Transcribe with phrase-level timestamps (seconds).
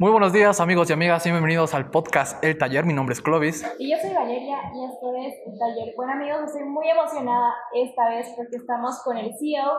[0.00, 2.84] Muy buenos días amigos y amigas y bienvenidos al podcast El Taller.
[2.84, 3.66] Mi nombre es Clovis.
[3.80, 5.92] Y yo soy Valeria y esto es El Taller.
[5.96, 9.72] Bueno amigos, estoy muy emocionada esta vez porque estamos con el CEO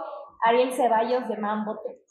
[0.43, 2.01] Ariel Ceballos de Mambote.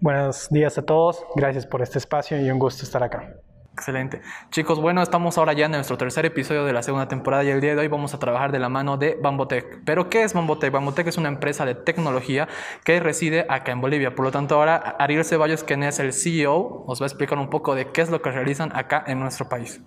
[0.00, 3.36] Buenos días a todos, gracias por este espacio y un gusto estar acá.
[3.74, 4.22] Excelente.
[4.52, 7.60] Chicos, bueno, estamos ahora ya en nuestro tercer episodio de la segunda temporada y el
[7.60, 9.80] día de hoy vamos a trabajar de la mano de Bambotec.
[9.84, 10.72] ¿Pero qué es Bambotec?
[10.72, 12.46] Bambotec es una empresa de tecnología
[12.84, 14.14] que reside acá en Bolivia.
[14.14, 17.50] Por lo tanto, ahora Ariel Ceballos, quien es el CEO, os va a explicar un
[17.50, 19.80] poco de qué es lo que realizan acá en nuestro país.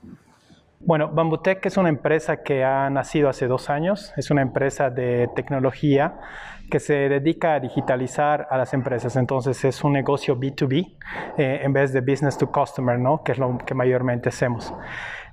[0.87, 4.13] Bueno, Bambutec es una empresa que ha nacido hace dos años.
[4.15, 6.17] Es una empresa de tecnología
[6.71, 9.17] que se dedica a digitalizar a las empresas.
[9.17, 10.95] Entonces es un negocio B2B
[11.37, 13.21] eh, en vez de business to customer, ¿no?
[13.21, 14.73] que es lo que mayormente hacemos.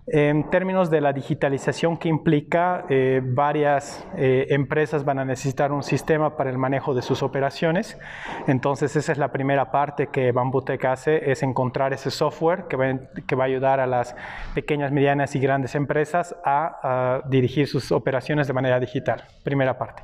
[0.06, 5.82] En términos de la digitalización que implica, eh, varias eh, empresas van a necesitar un
[5.82, 7.98] sistema para el manejo de sus operaciones.
[8.46, 12.98] Entonces, esa es la primera parte que Bambutec hace, es encontrar ese software que va,
[13.26, 14.14] que va a ayudar a las
[14.54, 19.24] pequeñas, medianas y grandes empresas a, a dirigir sus operaciones de manera digital.
[19.42, 20.02] Primera parte.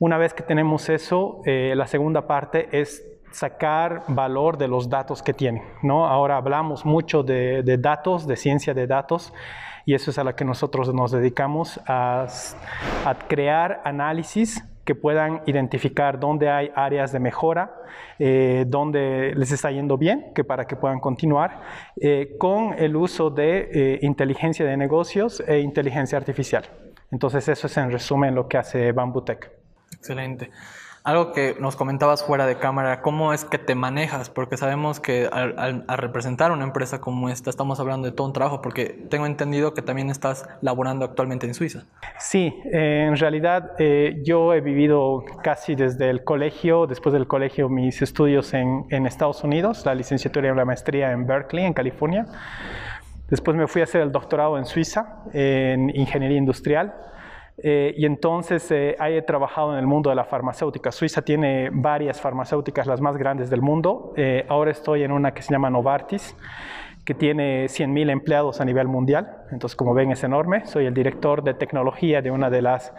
[0.00, 5.22] Una vez que tenemos eso, eh, la segunda parte es sacar valor de los datos
[5.22, 5.62] que tienen.
[5.82, 6.06] ¿no?
[6.06, 9.32] Ahora hablamos mucho de, datos, de ciencia de datos,
[9.84, 12.26] y eso es a lo que nosotros nos dedicamos, a,
[13.28, 17.74] crear análisis que puedan identificar dónde hay áreas de mejora,
[18.18, 21.62] eh, dónde les está yendo bien, que para que puedan continuar,
[22.00, 26.64] eh, con el uso de eh, inteligencia de negocios e inteligencia artificial.
[27.12, 29.52] Entonces eso es en resumen lo que hace Bambutec.
[29.92, 30.50] Excelente.
[31.04, 34.30] Algo que nos comentabas fuera de cámara, ¿cómo es que te manejas?
[34.30, 38.62] Porque sabemos que al, representar una empresa como esta estamos hablando de todo un trabajo,
[38.62, 41.86] porque tengo entendido que también estás laborando actualmente en Suiza.
[42.20, 47.68] Sí, eh, en realidad eh, yo he vivido casi desde el colegio, después del colegio
[47.68, 52.26] mis estudios en, en Estados Unidos, la licenciatura y la maestría en Berkeley, en California.
[53.28, 56.94] Después me fui a hacer el doctorado en Suiza, en ingeniería industrial.
[57.64, 60.90] Eh, y entonces eh, he trabajado en el mundo de la farmacéutica.
[60.90, 64.12] Suiza tiene varias farmacéuticas, las más grandes del mundo.
[64.16, 66.36] Eh, ahora estoy en una que se llama Novartis,
[67.04, 69.44] que tiene 100.000 empleados a nivel mundial.
[69.52, 70.66] Entonces, como ven, es enorme.
[70.66, 72.92] Soy el director de tecnología de una de las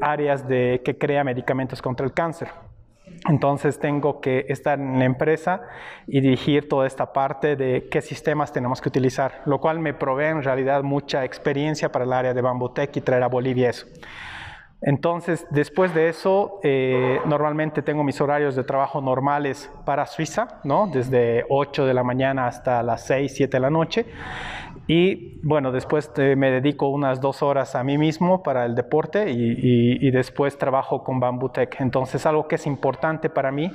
[0.00, 2.48] áreas de, que crea medicamentos contra el cáncer.
[3.28, 5.62] Entonces tengo que estar en la empresa
[6.06, 10.26] y dirigir toda esta parte de qué sistemas tenemos que utilizar, lo cual me provee
[10.26, 13.86] en realidad mucha experiencia para el área de Bambutec y traer a Bolivia eso.
[14.84, 20.88] Entonces, después de eso, eh, normalmente tengo mis horarios de trabajo normales para Suiza, ¿no?
[20.88, 24.06] Desde 8 de la mañana hasta las 6, 7 de la noche.
[24.86, 29.30] Y bueno, después eh, me dedico unas dos horas a mí mismo para el deporte
[29.30, 31.80] y, después trabajo con Bambutec.
[31.80, 33.70] Entonces, algo que es importante para mí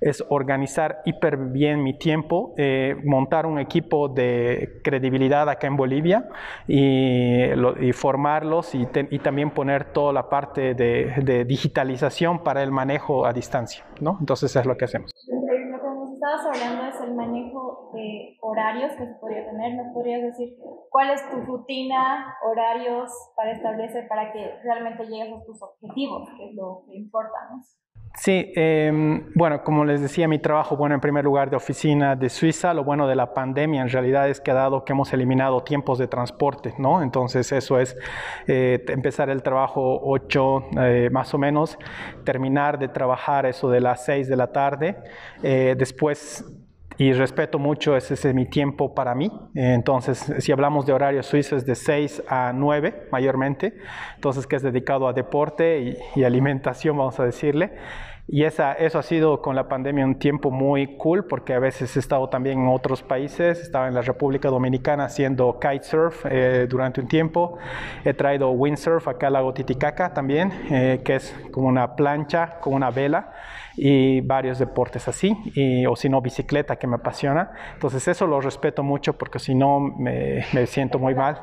[0.00, 6.28] es organizar hiper bien mi tiempo, eh, montar un equipo de credibilidad acá en Bolivia
[6.68, 7.48] y,
[7.92, 8.86] formarlos y,
[9.18, 13.84] también poner toda la parte de, de digitalización para el manejo a distancia.
[14.00, 14.18] ¿no?
[14.20, 15.12] Entonces, es lo que hacemos
[16.22, 19.74] estabas hablando es el manejo de horarios que se podría tener.
[19.74, 20.56] ¿Nos podrías decir
[20.88, 26.50] cuál es tu rutina, horarios para establecer para que realmente llegues a tus objetivos, que
[26.50, 27.50] es lo que importa?
[27.50, 27.60] ¿no?
[28.14, 32.28] Sí, em, bueno, como les decía, mi trabajo, bueno, en primer lugar de oficina de
[32.28, 35.62] Suiza, lo bueno de la pandemia en realidad es que ha dado que hemos eliminado
[35.62, 37.02] tiempos de transporte, ¿no?
[37.02, 37.96] Entonces eso es
[38.46, 41.78] eh, empezar el trabajo 8 eh, más o menos,
[42.24, 44.96] terminar de trabajar eso de las 6 de la tarde,
[45.42, 46.44] eh, después
[47.02, 49.28] y respeto mucho, ese es mi tiempo para mí.
[49.56, 53.76] Entonces, si hablamos de horarios suizos, de 6 a 9 mayormente,
[54.14, 57.72] entonces que es dedicado a deporte y, alimentación, vamos a decirle.
[58.28, 61.96] Y esa, eso ha sido con la pandemia un tiempo muy cool porque a veces
[61.96, 67.00] he estado también en otros países, estaba en la República Dominicana haciendo kitesurf eh, durante
[67.00, 67.58] un tiempo,
[68.04, 72.74] he traído windsurf acá al lago Titicaca también, eh, que es como una plancha con
[72.74, 73.32] una vela
[73.76, 77.52] y varios deportes así, y, o si no bicicleta que me apasiona.
[77.74, 81.40] Entonces eso lo respeto mucho porque si no me, me siento muy mal.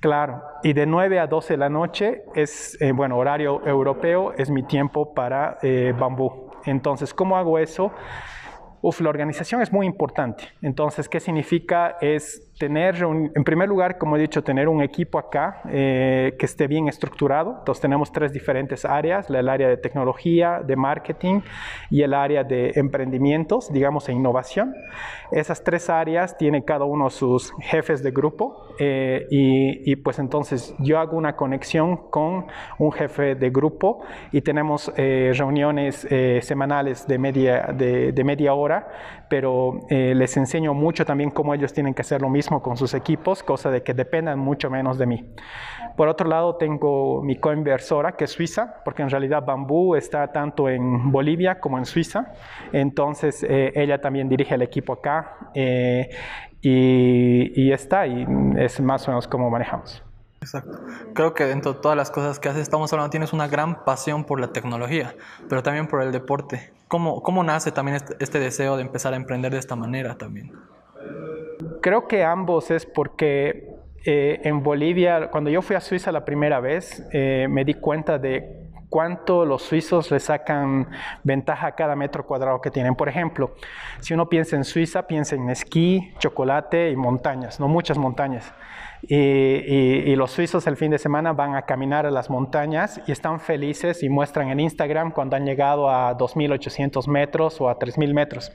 [0.00, 4.48] Claro, y de 9 a 12 de la noche es, eh, bueno, horario europeo, es
[4.48, 6.50] mi tiempo para eh, bambú.
[6.64, 7.92] Entonces, ¿cómo hago eso?
[8.80, 10.44] Uf, la organización es muy importante.
[10.62, 11.98] Entonces, ¿qué significa?
[12.00, 16.66] Es tener, en primer lugar, como he dicho, tener un equipo acá eh, que esté
[16.66, 17.56] bien estructurado.
[17.60, 21.40] Entonces tenemos tres diferentes áreas, el área de tecnología, de marketing
[21.88, 24.74] y el área de emprendimientos, digamos, e innovación.
[25.32, 30.98] Esas tres áreas tienen cada uno sus jefes de grupo eh, y, pues entonces yo
[30.98, 32.46] hago una conexión con
[32.78, 34.02] un jefe de grupo
[34.32, 36.06] y tenemos eh, reuniones
[36.42, 38.86] semanales de media, de, de media hora,
[39.30, 43.42] pero les enseño mucho también cómo ellos tienen que hacer lo mismo con sus equipos,
[43.42, 45.24] cosa de que dependan mucho menos de mí.
[45.96, 50.68] Por otro lado, tengo mi coinversora, que es suiza, porque en realidad Bambú está tanto
[50.68, 52.32] en Bolivia como en Suiza.
[52.72, 56.10] Entonces, eh, ella también dirige el equipo acá eh,
[56.60, 60.09] y, y está, y es más o menos como manejamos.
[60.40, 60.78] Exacto.
[61.14, 64.24] Creo que dentro de todas las cosas que haces, estamos hablando, tienes una gran pasión
[64.24, 65.14] por la tecnología,
[65.48, 66.72] pero también por el deporte.
[66.88, 70.52] ¿Cómo, cómo nace también este, este deseo de empezar a emprender de esta manera también?
[71.82, 76.58] Creo que ambos es porque eh, en Bolivia, cuando yo fui a Suiza la primera
[76.60, 78.59] vez, eh, me di cuenta de
[78.90, 80.88] cuánto los suizos le sacan
[81.22, 82.94] ventaja a cada metro cuadrado que tienen.
[82.94, 83.54] Por ejemplo,
[84.00, 88.52] si uno piensa en Suiza, piensa en esquí, chocolate y montañas, no muchas montañas.
[89.02, 93.40] Y, los suizos el fin de semana van a caminar a las montañas y están
[93.40, 98.52] felices y muestran en Instagram cuando han llegado a 2.800 metros o a 3.000 metros.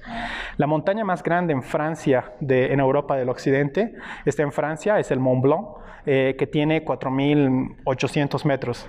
[0.58, 3.96] La montaña más grande en Francia, en Europa del Occidente,
[4.26, 5.68] está en Francia, es el Mont Blanc,
[6.06, 8.88] eh, que tiene 4.800 metros.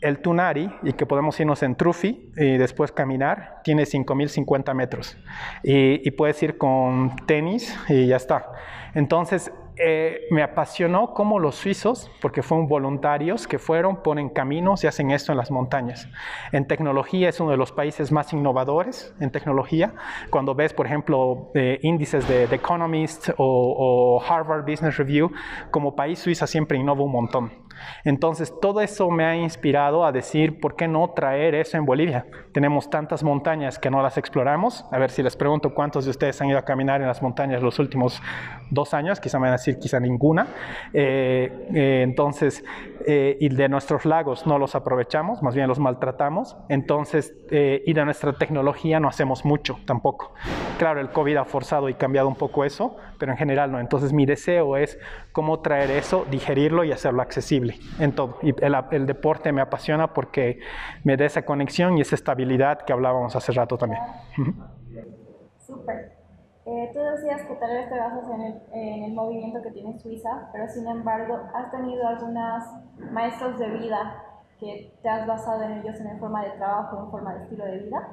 [0.00, 5.16] El Tunari, y que podemos irnos en Trufi y después caminar, tiene 5.050 metros.
[5.62, 8.52] Y, y puedes ir con tenis y ya está.
[8.94, 14.86] Entonces, eh, me apasionó cómo los suizos, porque fueron voluntarios que fueron, ponen caminos y
[14.86, 16.08] hacen esto en las montañas.
[16.52, 19.92] En tecnología es uno de los países más innovadores en tecnología.
[20.30, 25.30] Cuando ves, por ejemplo, eh, índices de The Economist o, Harvard Business Review,
[25.70, 27.65] como país Suiza siempre innova un montón.
[28.04, 32.26] Entonces, todo eso me ha inspirado a decir, ¿por qué no traer eso en Bolivia?
[32.56, 34.86] Tenemos tantas montañas que no las exploramos.
[34.90, 37.62] A ver si les pregunto cuántos de ustedes han ido a caminar en las montañas
[37.62, 38.22] los últimos
[38.70, 40.46] dos años, quizá me van a decir quizá ninguna.
[40.94, 42.64] Eh, eh, entonces,
[43.06, 46.56] eh, y de nuestros lagos no los aprovechamos, más bien los maltratamos.
[46.70, 50.32] Entonces, y de nuestra tecnología no hacemos mucho tampoco.
[50.78, 53.80] Claro, el COVID ha forzado y cambiado un poco eso, pero en general no.
[53.80, 54.98] Entonces, mi deseo es
[55.32, 58.38] cómo traer eso, digerirlo y hacerlo accesible en todo.
[58.42, 60.60] Y el, deporte me apasiona porque
[61.04, 62.45] me da esa conexión y esa estabilidad
[62.84, 64.02] que hablábamos hace rato también.
[65.58, 66.16] Súper.
[66.66, 69.96] Eh, tú decías que tal vez te basas en el, en el, movimiento que tiene
[70.00, 72.64] Suiza, pero sin embargo, ¿has tenido algunos
[73.12, 74.24] maestros de vida
[74.58, 77.78] que te has basado en ellos en forma de trabajo, en forma de estilo de
[77.78, 78.08] vida?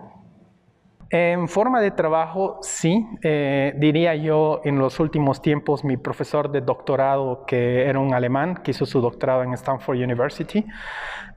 [1.09, 3.07] En forma de trabajo, sí.
[3.21, 8.55] Eh, diría yo, en los últimos tiempos, mi profesor de doctorado, que era un alemán,
[8.63, 10.65] que hizo su doctorado en Stanford University,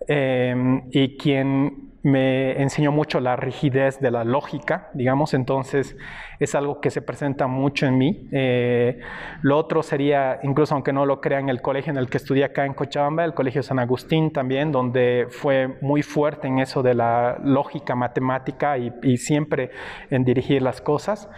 [0.08, 5.96] eh, y quien me enseñó mucho la rigidez de la lógica, digamos, entonces
[6.38, 8.28] es algo que se presenta mucho en mí.
[8.30, 9.00] Eh,
[9.42, 12.64] lo otro sería, incluso aunque no lo crean, el colegio en el que estudié acá
[12.64, 17.38] en Cochabamba, el Colegio San Agustín también, donde fue muy fuerte en eso de la
[17.42, 19.70] lógica matemática y, siempre
[20.08, 21.28] en dirigir las cosas.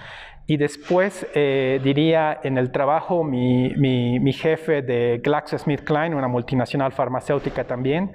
[0.47, 6.93] Y después eh, diría en el trabajo mi, mi, mi jefe de GlaxoSmithKline, una multinacional
[6.93, 8.13] farmacéutica también,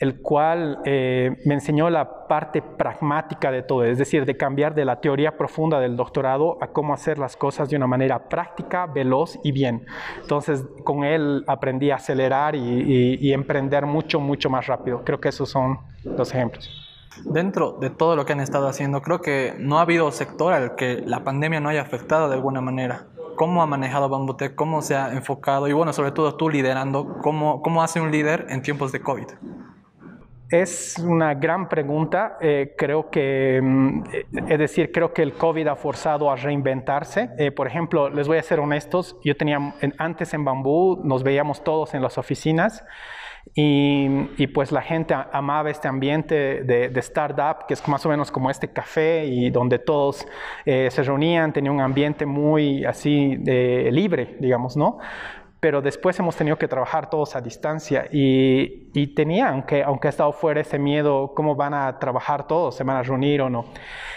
[0.00, 4.84] el cual eh, me enseñó la parte pragmática de todo, es decir, de cambiar de
[4.84, 9.38] la teoría profunda del doctorado a cómo hacer las cosas de una manera práctica, veloz
[9.44, 9.86] y bien.
[10.20, 15.02] Entonces, con él aprendí a acelerar y, emprender mucho, mucho más rápido.
[15.04, 16.70] Creo que esos son los ejemplos.
[17.24, 20.74] Dentro de todo lo que han estado haciendo, creo que no ha habido sector al
[20.74, 23.06] que la pandemia no haya afectado de alguna manera.
[23.36, 24.54] ¿Cómo ha manejado Bambutec?
[24.54, 25.68] ¿Cómo se ha enfocado?
[25.68, 29.26] Y bueno, sobre todo tú liderando, ¿cómo, cómo hace un líder en tiempos de COVID?
[30.50, 32.36] Es una gran pregunta.
[32.40, 34.02] Eh, creo que, mm,
[34.48, 37.30] es decir, creo que el COVID ha forzado a reinventarse.
[37.38, 41.64] Eh, por ejemplo, les voy a ser honestos, yo tenía, antes en Bambú nos veíamos
[41.64, 42.84] todos en las oficinas
[43.54, 48.50] y, pues la gente amaba este ambiente de, startup, que es más o menos como
[48.50, 50.26] este café y donde todos
[50.64, 54.98] eh, se reunían, tenía un ambiente muy así libre, digamos, ¿no?
[55.64, 60.10] Pero después hemos tenido que trabajar todos a distancia y, y, tenía, aunque, aunque ha
[60.10, 63.64] estado fuera ese miedo, cómo van a trabajar todos, se van a reunir o no.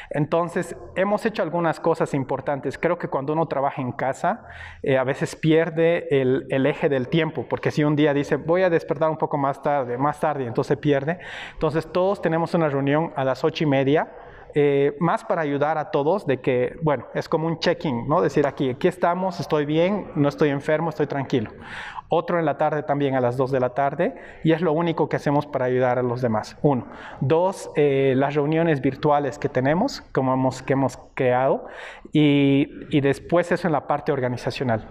[0.10, 2.78] Entonces, hemos hecho algunas cosas importantes.
[2.78, 4.46] Creo que cuando uno trabaja en casa,
[4.84, 8.64] eh, a veces pierde el, el, eje del tiempo, porque si un día dice, voy
[8.64, 11.18] a despertar un poco más tarde, más tarde, entonces pierde.
[11.54, 14.12] Entonces, todos tenemos una reunión a las ocho y media
[14.54, 18.22] eh, más para ayudar a todos de que, bueno, es como un check-in, ¿no?
[18.22, 21.52] Decir aquí, aquí estamos, estoy bien, no estoy enfermo, estoy tranquilo
[22.10, 25.10] otro en la tarde también a las 2 de la tarde y es lo único
[25.10, 26.58] que hacemos para ayudar a los demás.
[26.62, 26.86] Uno.
[27.20, 31.68] Dos, eh, las reuniones virtuales que tenemos, como hemos, que hemos creado
[32.14, 34.88] y, y, después eso en la parte organizacional.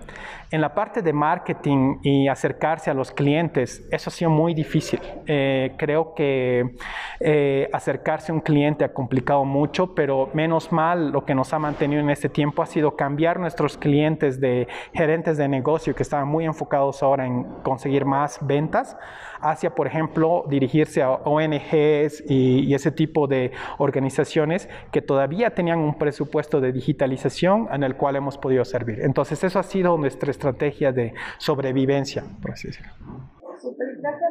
[0.50, 5.00] En la parte de marketing y acercarse a los clientes, eso ha sido muy difícil.
[5.26, 6.76] Eh, creo que
[7.20, 11.58] eh, acercarse a un cliente ha complicado mucho, pero menos mal lo que nos ha
[11.58, 16.28] mantenido en este tiempo ha sido cambiar nuestros clientes de gerentes de negocio que estaban
[16.28, 18.96] muy enfocados ahora en conseguir más ventas
[19.40, 25.94] hacia, por ejemplo, dirigirse a ONGs y, ese tipo de organizaciones que todavía tenían un
[25.94, 29.00] presupuesto de digitalización en el cual hemos podido servir.
[29.00, 32.92] Entonces, eso ha sido nuestra estrategia de sobrevivencia, por así decirlo.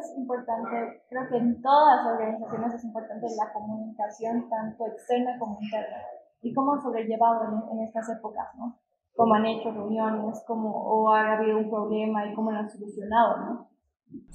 [0.06, 5.58] Es importante, creo que en todas las organizaciones es importante la comunicación, tanto externa como
[5.60, 5.96] interna,
[6.42, 8.78] y cómo han sobrellevado en, en estas épocas, ¿no?
[9.14, 13.36] Cómo han hecho reuniones, cómo o ha habido un problema y cómo lo han solucionado,
[13.38, 13.68] ¿no?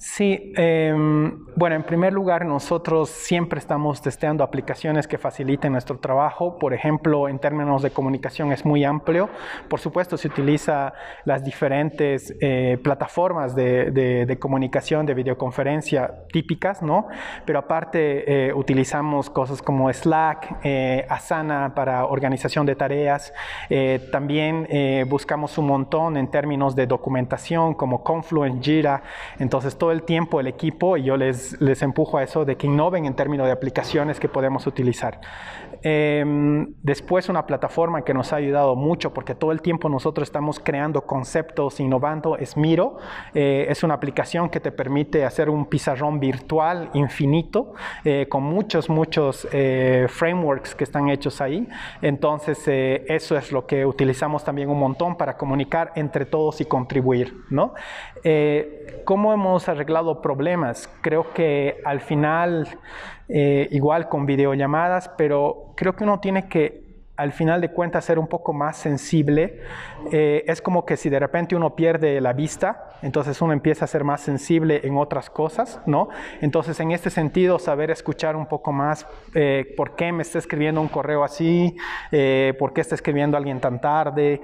[0.04, 6.58] Sí, em, bueno, en primer lugar, nosotros siempre estamos testeando aplicaciones que faciliten nuestro trabajo.
[6.58, 9.30] Por ejemplo, en términos de comunicación es muy amplio.
[9.68, 10.92] Por supuesto, se utiliza
[11.24, 17.06] las diferentes eh, plataformas de, comunicación, de videoconferencia típicas, ¿no?
[17.46, 23.32] Pero aparte, eh, utilizamos cosas como Slack, eh, Asana para organización de tareas.
[24.10, 24.66] también
[25.08, 29.02] buscamos un montón en términos de documentación, como Confluence, Jira.
[29.38, 32.56] Entonces, entonces, todo el tiempo el equipo, y yo les, les empujo a eso, de
[32.56, 35.20] que innoven en términos de aplicaciones que podemos utilizar.
[35.82, 40.60] Em, después una plataforma que nos ha ayudado mucho porque todo el tiempo nosotros estamos
[40.60, 42.98] creando conceptos, innovando, es Miro.
[43.34, 47.74] Eh, es una aplicación que te permite hacer un pizarrón virtual infinito
[48.04, 51.68] eh, con muchos, muchos eh, frameworks que están hechos ahí.
[52.00, 57.34] Entonces eso es lo que utilizamos también un montón para comunicar entre todos y contribuir.
[57.50, 57.74] ¿no?
[59.04, 60.88] ¿Cómo hemos arreglado problemas?
[61.00, 62.68] Creo que al final
[63.34, 66.81] eh, igual con videollamadas, pero creo que uno tiene que
[67.22, 69.60] al final de cuentas ser un poco más sensible.
[70.10, 73.88] Eh, es como que si de repente uno pierde la vista, entonces uno empieza a
[73.88, 76.08] ser más sensible en otras cosas, ¿no?
[76.40, 80.80] Entonces en este sentido, saber escuchar un poco más eh, por qué me está escribiendo
[80.80, 81.76] un correo así,
[82.10, 84.40] eh, por qué está escribiendo alguien tan tarde,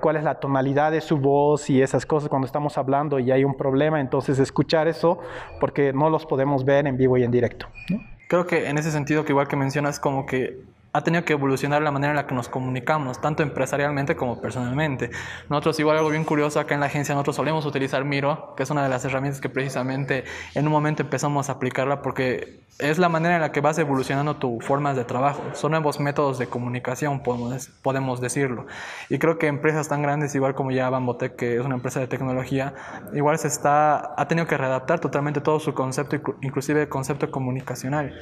[0.00, 3.44] cuál es la tonalidad de su voz y esas cosas cuando estamos hablando y hay
[3.44, 5.18] un problema, entonces escuchar eso
[5.60, 7.66] porque no los podemos ver en vivo y en directo.
[8.28, 10.58] Creo que en ese sentido que igual que mencionas como que
[10.96, 15.10] ha tenido que evolucionar la manera en la que nos comunicamos, tanto empresarialmente como personalmente.
[15.50, 18.70] Nosotros, igual algo bien curioso acá en la agencia, nosotros solemos utilizar Miro, que es
[18.70, 20.24] una de las herramientas que precisamente
[20.54, 24.36] en un momento empezamos a aplicarla porque es la manera en la que vas evolucionando
[24.36, 25.42] tu formas de trabajo.
[25.52, 28.66] Son nuevos métodos de comunicación, podemos, podemos decirlo.
[29.10, 32.06] Y creo que empresas tan grandes, igual como ya Bambotec, que es una empresa de
[32.06, 32.74] tecnología,
[33.12, 38.14] igual se está, ha tenido que readaptar totalmente todo su concepto, inclusive el concepto comunicacional.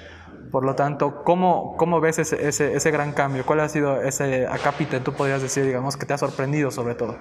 [0.55, 3.45] Por lo tanto, ¿cómo, cómo ves ese, ese, ese, gran cambio?
[3.45, 7.17] ¿Cuál ha sido ese acápite, tú podrías decir, digamos, que te ha sorprendido sobre todo?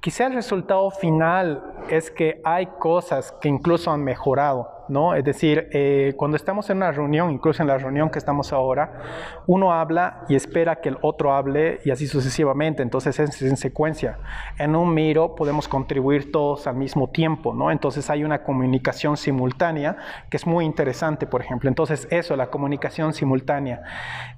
[0.00, 4.68] Quizá el resultado final es que hay cosas que incluso han mejorado.
[4.88, 5.14] ¿No?
[5.14, 9.00] Es decir, eh, cuando estamos en una reunión, incluso en la reunión que estamos ahora,
[9.46, 14.18] uno habla y espera que el otro hable y así sucesivamente, entonces es en secuencia.
[14.58, 17.70] En un miro podemos contribuir todos al mismo tiempo, ¿no?
[17.70, 19.96] Entonces hay una comunicación simultánea
[20.30, 21.68] que es muy interesante, por ejemplo.
[21.68, 23.82] Entonces eso, la comunicación simultánea.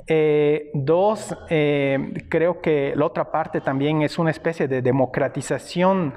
[0.07, 6.15] Eh, dos, eh, creo que la otra parte también es una especie de democratización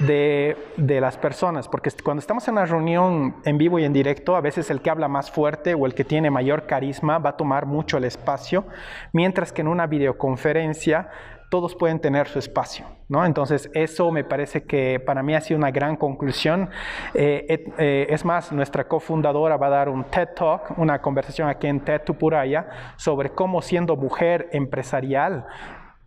[0.00, 4.42] de, las personas, porque cuando estamos en una reunión en vivo y en directo, a
[4.42, 7.64] veces el que habla más fuerte o el que tiene mayor carisma va a tomar
[7.64, 8.66] mucho el espacio,
[9.12, 11.08] mientras que en una videoconferencia
[11.48, 13.24] todos pueden tener su espacio, ¿no?
[13.24, 16.68] Entonces, eso me parece que para mí ha sido una gran conclusión.
[17.14, 21.68] Eh, eh, es más, nuestra cofundadora va a dar un TED Talk, una conversación aquí
[21.68, 25.46] en TED Tupuraya, sobre cómo siendo mujer empresarial,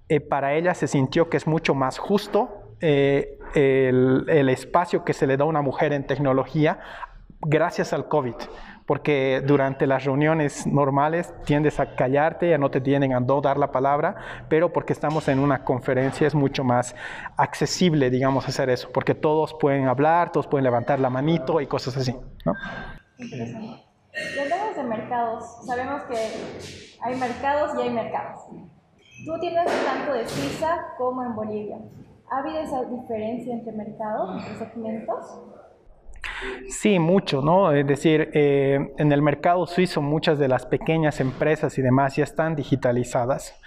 [0.09, 5.25] eh, para ella se sintió que es mucho más justo el, el, espacio que se
[5.25, 6.79] le da a una mujer en tecnología
[7.41, 8.35] gracias al COVID,
[8.85, 13.57] porque durante las reuniones normales tiendes a callarte, ya no te tienen a no dar
[13.57, 14.15] la palabra,
[14.49, 16.95] pero porque estamos en una conferencia es mucho más
[17.35, 21.97] accesible, digamos, hacer eso, porque todos pueden hablar, todos pueden levantar la manito y cosas
[21.97, 22.15] así.
[22.45, 22.53] ¿no?
[23.17, 23.83] Interesante.
[24.41, 26.17] Hablamos de mercados, sabemos que
[27.01, 28.41] hay mercados y hay mercados.
[29.25, 31.77] Tú tienes tanto de Suiza como en Bolivia.
[32.31, 35.25] ¿Ha habido esa diferencia entre mercados, entre segmentos?
[36.69, 37.71] Sí, mucho, ¿no?
[37.71, 42.23] Es decir, eh, en el mercado suizo muchas de las pequeñas empresas y demás ya
[42.23, 43.59] están digitalizadas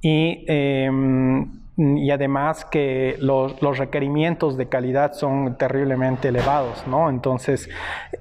[0.00, 7.08] y em, y además que los, los, requerimientos de calidad son terriblemente elevados, ¿no?
[7.08, 7.70] Entonces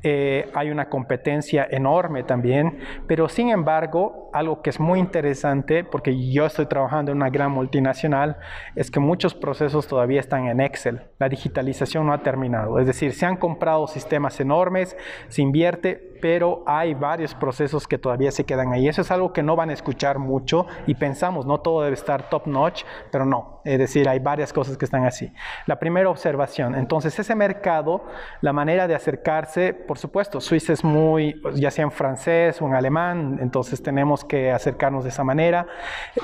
[0.03, 6.29] eh, hay una competencia enorme también, pero sin embargo, algo que es muy interesante, porque
[6.31, 8.37] yo estoy trabajando en una gran multinacional,
[8.75, 11.01] es que muchos procesos todavía están en Excel.
[11.17, 14.95] La digitalización no ha terminado, es decir, se han comprado sistemas enormes,
[15.29, 18.87] se invierte, pero hay varios procesos que todavía se quedan ahí.
[18.87, 22.29] Eso es algo que no van a escuchar mucho y pensamos, no todo debe estar
[22.29, 23.61] top notch, pero no.
[23.63, 25.31] Es decir, hay varias cosas que están así.
[25.65, 28.03] La primera observación, entonces ese mercado,
[28.41, 32.75] la manera de acercarse, por supuesto, Suiza es muy, ya sea en francés o en
[32.75, 35.67] alemán, entonces tenemos que acercarnos de esa manera,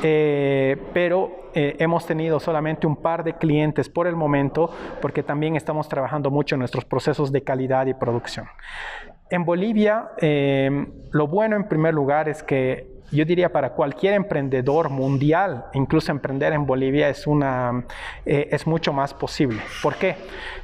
[0.01, 4.71] eh, pero eh, hemos tenido solamente un par de clientes por el momento
[5.01, 8.47] porque también estamos trabajando mucho en nuestros procesos de calidad y producción.
[9.33, 10.69] En Bolivia, eh,
[11.09, 16.53] lo bueno en primer lugar es que yo diría para cualquier emprendedor mundial, incluso emprender
[16.53, 17.85] en Bolivia es, una,
[18.25, 19.59] eh, es mucho más posible.
[19.81, 20.15] ¿Por qué?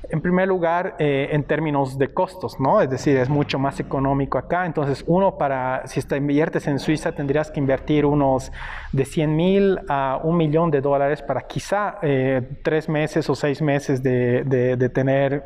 [0.10, 2.82] En primer lugar, eh, en términos de costos, ¿no?
[2.82, 4.66] Es decir, es mucho más económico acá.
[4.66, 8.52] Entonces, uno para, si te inviertes en Suiza, tendrías que invertir unos
[8.92, 13.62] de 100 mil a un millón de dólares para quizá eh, tres meses o seis
[13.62, 15.46] meses de, de, tener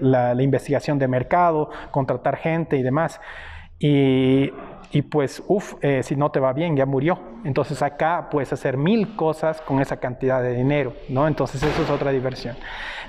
[0.00, 3.20] la, la investigación de mercado, contratar gente y demás.
[3.78, 4.52] Y
[4.92, 7.18] y pues, uff, eh, si no te va bien, ya murió.
[7.44, 11.26] Entonces acá puedes hacer mil cosas con esa cantidad de dinero, ¿no?
[11.26, 12.56] Entonces eso es otra diversión.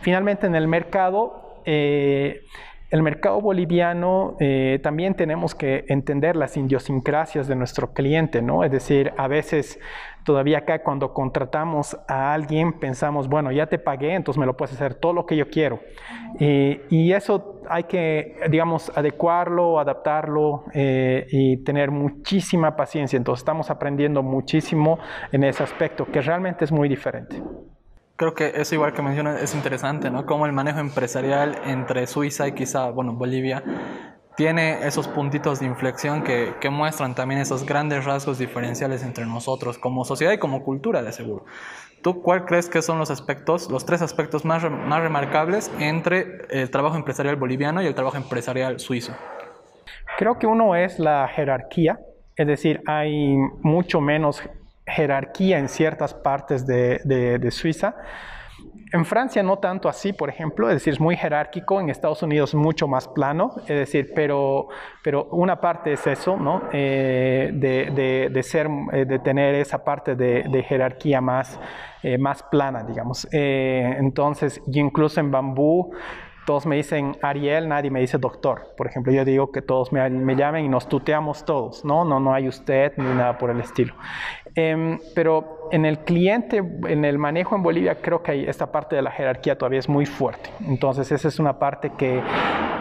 [0.01, 2.45] Finalmente en el mercado, eh,
[2.93, 8.63] el mercado boliviano eh, también tenemos que entender las idiosincrasias de nuestro cliente, ¿no?
[8.63, 9.79] Es decir, a veces
[10.23, 14.75] todavía acá cuando contratamos a alguien pensamos, bueno, ya te pagué, entonces me lo puedes
[14.75, 15.79] hacer todo lo que yo quiero.
[16.39, 23.17] y eso hay que, digamos, adecuarlo, adaptarlo eh, y tener muchísima paciencia.
[23.17, 24.99] Entonces estamos aprendiendo muchísimo
[25.31, 27.41] en ese aspecto, que realmente es muy diferente
[28.15, 30.25] creo que eso igual que mencionas es interesante, ¿no?
[30.25, 33.63] Como el manejo empresarial entre Suiza y quizá, bueno, Bolivia
[34.35, 39.77] tiene esos puntitos de inflexión que, que, muestran también esos grandes rasgos diferenciales entre nosotros
[39.77, 41.45] como sociedad y como cultura, de seguro.
[42.01, 46.69] ¿Tú cuál crees que son los aspectos, los tres aspectos más, más remarcables entre el
[46.69, 49.13] trabajo empresarial boliviano y el trabajo empresarial suizo?
[50.17, 51.99] Creo que uno es la jerarquía,
[52.35, 54.41] es decir, hay mucho menos
[54.85, 57.95] jerarquía en ciertas partes de, de, Suiza.
[58.91, 62.53] En Francia no tanto así, por ejemplo, es decir, es muy jerárquico, en Estados Unidos
[62.53, 64.67] mucho más plano, es decir, pero,
[65.03, 66.63] pero una parte es eso, ¿no?
[66.71, 71.59] Eh, de, de, ser, eh, de tener esa parte de, jerarquía más,
[72.03, 73.27] eh, más plana, digamos.
[73.31, 75.91] entonces, incluso en bambú,
[76.45, 78.73] todos me dicen Ariel, nadie me dice doctor.
[78.77, 82.03] Por ejemplo, yo digo que todos me, me llamen y nos tuteamos todos, ¿no?
[82.05, 83.93] No, no hay usted ni nada por el estilo.
[84.55, 89.01] Em, pero en el cliente, en el manejo en Bolivia, creo que esta parte de
[89.01, 90.49] la jerarquía todavía es muy fuerte.
[90.67, 92.21] Entonces, esa es una parte que,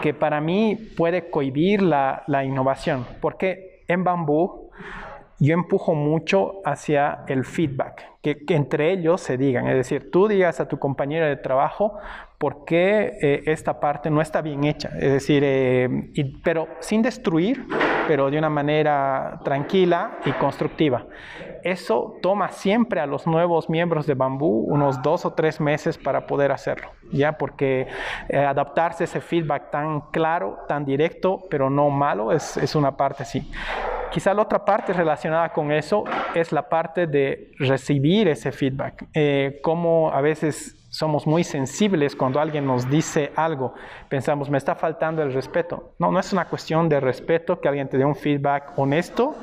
[0.01, 4.63] que para mí puede cohibir la, la innovación, porque en bambú
[5.39, 10.61] yo empujo mucho hacia el feedback, que, entre ellos se digan, es decir, tú digas
[10.61, 11.97] a tu compañero de trabajo
[12.43, 15.87] por qué eh, esta parte no está bien hecha, es decir, eh,
[16.43, 17.65] pero sin destruir,
[18.05, 21.05] pero de una manera tranquila y constructiva.
[21.63, 26.27] Eso toma siempre a los nuevos miembros de Bambú unos dos o tres meses para
[26.27, 27.87] poder hacerlo, ya porque
[28.27, 32.97] eh, adaptarse a ese feedback tan claro, tan directo, pero no malo, es, es una
[32.97, 33.49] parte así.
[34.13, 36.03] Quizá la otra parte relacionada con eso
[36.35, 39.07] es la parte de recibir ese feedback.
[39.11, 43.73] Eh, como a veces somos muy sensibles cuando alguien nos dice algo,
[44.09, 45.95] pensamos, me está faltando el respeto.
[45.97, 49.35] No, no es una cuestión de respeto que alguien te dé un feedback honesto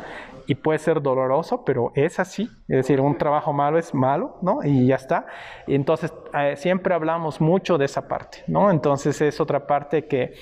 [0.47, 2.49] y puede ser doloroso, pero es así.
[2.69, 4.61] Es decir, un trabajo malo es malo, ¿no?
[4.63, 5.27] Y ya está.
[5.67, 8.71] Y entonces, eh, siempre hablamos mucho de esa parte, ¿no?
[8.71, 10.35] Entonces, es otra parte que...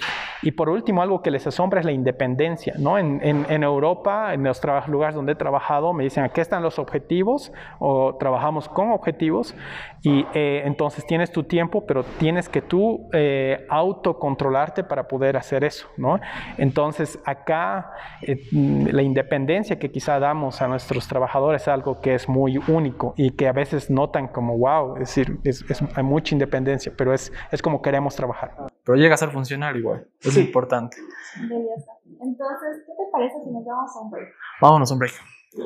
[0.42, 2.98] Y por último, algo que les asombra es la independencia, ¿no?
[2.98, 7.52] En, en, Europa, en los lugares donde he trabajado, me dicen, aquí están los objetivos,
[7.78, 9.54] o trabajamos con objetivos,
[10.02, 15.64] y eh, entonces tienes tu tiempo, pero tienes que tú eh, autocontrolarte para poder hacer
[15.64, 16.20] eso, ¿no?
[16.56, 22.58] Entonces, acá, la independencia que quizá damos a nuestros trabajadores es algo que es muy
[22.68, 27.12] único y que a veces notan como, wow, es decir, es, hay mucha independencia, pero
[27.12, 28.54] es, es como queremos trabajar.
[28.84, 30.96] Pero llega a ser funcional igual, es importante.
[31.40, 34.28] Entonces, ¿qué te parece si nos vamos a un break?
[34.60, 35.14] Vámonos a un break.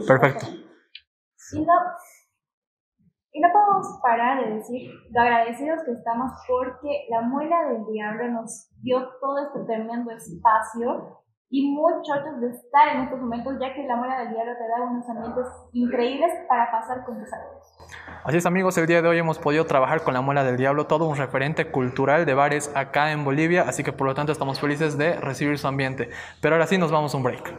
[0.06, 0.46] Perfecto.
[3.34, 8.28] Y no podemos parar de decir lo agradecidos que estamos porque la muela del diablo
[8.28, 11.21] nos dio todo este tremendo espacio
[11.54, 14.90] y mucho de estar en estos momentos, ya que la muela del diablo te da
[14.90, 17.78] unos ambientes increíbles para pasar con tus amigos.
[18.24, 20.86] Así es amigos, el día de hoy hemos podido trabajar con la muela del diablo,
[20.86, 24.58] todo un referente cultural de bares acá en Bolivia, así que por lo tanto estamos
[24.60, 26.08] felices de recibir su ambiente.
[26.40, 27.54] Pero ahora sí nos vamos a un break.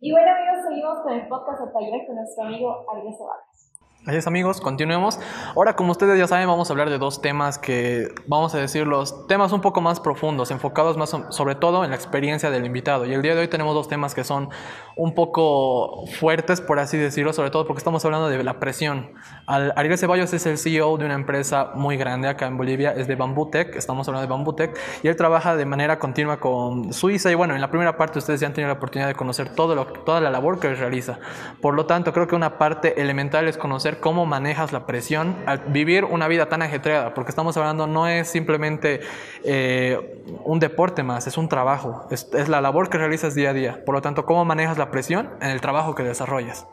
[0.00, 3.73] Y bueno amigos, seguimos con el podcast de taller con nuestro amigo Ariel Vargas.
[4.06, 5.18] Así es amigos, continuemos.
[5.56, 8.86] Ahora como ustedes ya saben vamos a hablar de dos temas que vamos a decir
[8.86, 13.06] los temas un poco más profundos, enfocados más sobre todo en la experiencia del invitado.
[13.06, 14.50] Y el día de hoy tenemos dos temas que son
[14.94, 19.10] un poco fuertes por así decirlo, sobre todo porque estamos hablando de la presión.
[19.46, 23.16] Ariel Ceballos es el CEO de una empresa muy grande acá en Bolivia, es de
[23.16, 27.54] Bambutec, estamos hablando de Bambutec, y él trabaja de manera continua con Suiza y bueno,
[27.54, 30.20] en la primera parte ustedes ya han tenido la oportunidad de conocer todo lo, toda
[30.20, 31.18] la labor que él realiza.
[31.62, 35.58] Por lo tanto, creo que una parte elemental es conocer cómo manejas la presión al
[35.68, 39.00] vivir una vida tan ajetreada, porque estamos hablando no es simplemente
[39.44, 43.52] eh, un deporte más, es un trabajo, es, es la labor que realizas día a
[43.52, 43.84] día.
[43.84, 46.66] Por lo tanto, cómo manejas la presión en el trabajo que desarrollas.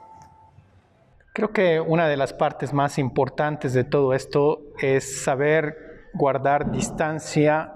[1.33, 7.73] Creo que una de las partes más importantes de todo esto es saber guardar distancia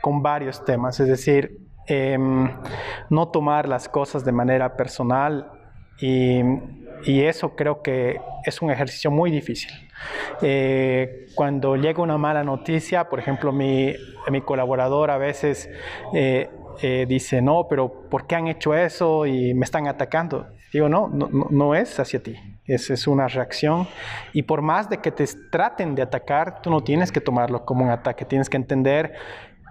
[0.00, 2.48] con varios temas, es decir, em,
[3.10, 5.50] no tomar las cosas de manera personal
[6.00, 6.42] y
[7.04, 9.70] y eso creo que es un ejercicio muy difícil.
[10.40, 13.94] Eh, cuando llega una mala noticia, por ejemplo, mi,
[14.30, 15.70] mi colaborador a veces
[16.14, 20.46] eh, eh, dice, no, pero ¿por qué han hecho eso y me están atacando?
[20.72, 22.34] Digo, no, no, no es hacia ti,
[22.64, 23.86] es, es una reacción
[24.32, 27.84] y por más de que te traten de atacar, tú no tienes que tomarlo como
[27.84, 29.12] un ataque, tienes que entender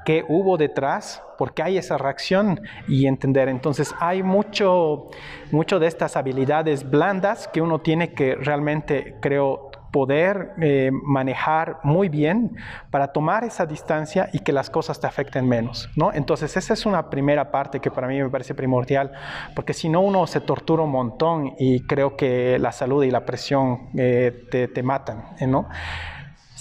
[0.05, 3.49] qué hubo detrás, por qué hay esa reacción y entender.
[3.49, 5.09] Entonces hay mucho,
[5.51, 12.09] mucho de estas habilidades blandas que uno tiene que realmente, creo, poder eh, manejar muy
[12.09, 12.55] bien
[12.89, 16.13] para tomar esa distancia y que las cosas te afecten menos, ¿no?
[16.13, 19.11] Entonces esa es una primera parte que para mí me parece primordial,
[19.53, 23.25] porque si no uno se tortura un montón y creo que la salud y la
[23.25, 25.67] presión eh, te, te, matan, ¿no?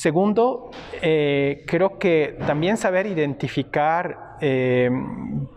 [0.00, 0.70] Segundo,
[1.02, 4.90] eh, creo que también saber identificar eh,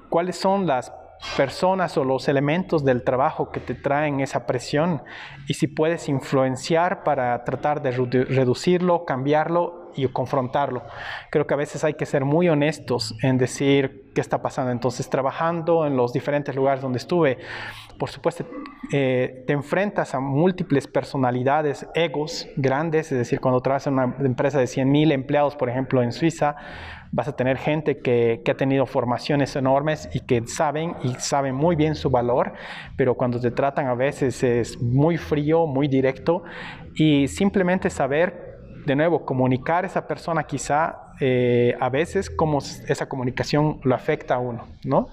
[0.10, 0.92] cuáles son las
[1.38, 5.02] personas o los elementos del trabajo que te traen esa presión
[5.48, 10.84] y si puedes influenciar para tratar de reducirlo, cambiarlo y confrontarlo.
[11.30, 14.72] Creo que a veces hay que ser muy honestos en decir qué está pasando.
[14.72, 17.38] Entonces, trabajando en los diferentes lugares donde estuve,
[17.98, 18.46] por supuesto,
[18.92, 24.60] eh, te enfrentas a múltiples personalidades, egos grandes, es decir, cuando trabajas en una empresa
[24.60, 26.56] de 100.000 empleados, por ejemplo, en Suiza,
[27.12, 31.56] vas a tener gente que, que, ha tenido formaciones enormes y que saben y saben
[31.56, 32.54] muy bien su valor,
[32.98, 36.44] pero cuando te tratan a veces es muy frío, muy directo
[36.96, 43.08] y simplemente saber, de nuevo, comunicar a esa persona quizá eh, a veces cómo esa
[43.08, 45.10] comunicación lo afecta a uno, ¿no?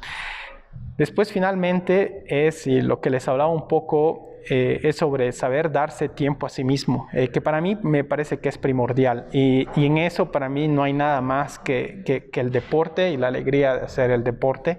[0.97, 6.47] Después finalmente es, lo que les hablaba un poco, eh, es sobre saber darse tiempo
[6.47, 9.27] a sí mismo, eh, que para mí me parece que es primordial.
[9.33, 13.11] Y, y en eso para mí no hay nada más que, que, que, el deporte
[13.11, 14.79] y la alegría de hacer el deporte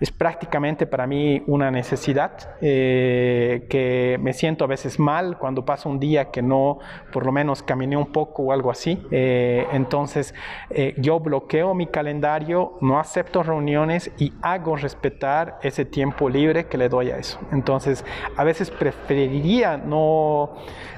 [0.00, 5.88] es prácticamente para mí una necesidad, eh, que me siento a veces mal cuando paso
[5.88, 6.78] un día que no,
[7.12, 9.04] por lo menos caminé un poco o algo así.
[9.10, 10.34] Eh, entonces
[10.70, 16.78] eh, yo bloqueo mi calendario, no acepto reuniones y hago respetar ese tiempo libre que
[16.78, 17.38] le doy a eso.
[17.52, 18.04] Entonces
[18.36, 20.54] a veces preferiría no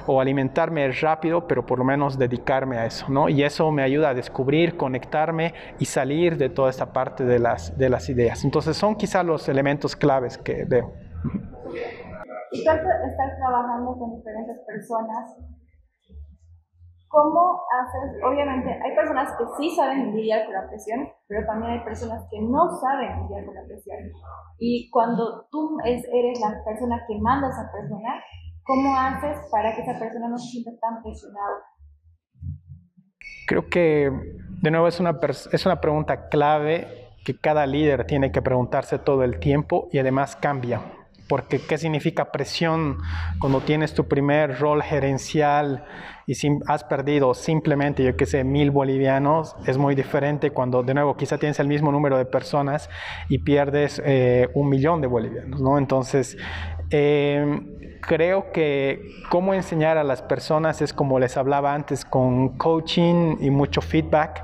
[0.07, 3.29] o alimentarme rápido, pero por lo menos dedicarme a eso, ¿no?
[3.29, 7.77] Y eso me ayuda a descubrir, conectarme y salir de toda esta parte de las,
[7.77, 8.43] de las ideas.
[8.43, 10.93] Entonces son quizá los elementos claves que veo.
[12.51, 15.35] Y tú estar trabajando con diferentes personas,
[17.09, 18.23] ¿cómo haces?
[18.23, 22.39] Obviamente hay personas que sí saben lidiar con la presión, pero también hay personas que
[22.41, 23.97] no saben lidiar con la presión.
[24.59, 28.23] Y cuando tú eres la persona que manda a esa persona,
[28.67, 31.63] ¿Cómo haces para que esa persona no se sienta tan presionada?
[33.47, 34.11] Creo que,
[34.61, 35.17] de nuevo, es una,
[35.53, 36.85] es una pregunta clave
[37.23, 40.81] que cada líder tiene que preguntarse todo el tiempo y además cambia.
[41.29, 42.97] Porque, ¿qué significa presión
[43.39, 45.85] cuando tienes tu primer rol gerencial
[46.25, 46.33] y
[46.67, 49.55] has perdido simplemente, yo qué sé, mil bolivianos?
[49.65, 52.89] Es muy diferente cuando, de nuevo, quizá tienes el mismo número de personas
[53.29, 55.77] y pierdes eh, un millón de bolivianos, ¿no?
[55.77, 56.37] Entonces,
[56.89, 57.61] eh,
[58.01, 63.49] creo que cómo enseñar a las personas es como les hablaba antes, con coaching y
[63.49, 64.43] mucho feedback,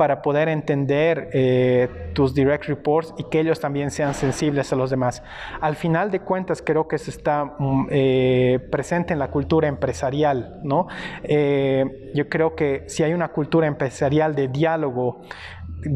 [0.00, 4.88] para poder entender eh, tus direct reports y que ellos también sean sensibles a los
[4.88, 5.22] demás.
[5.60, 10.60] Al final de cuentas, creo que eso está mm, eh, presente en la cultura empresarial,
[10.62, 10.86] ¿no?
[11.22, 15.20] Eh, yo creo que si hay una cultura empresarial de diálogo,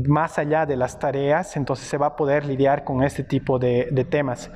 [0.07, 3.88] más allá de las tareas, entonces se va a poder lidiar con este tipo de,
[3.90, 4.51] de temas.